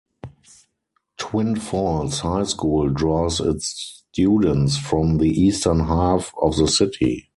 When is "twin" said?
1.19-1.57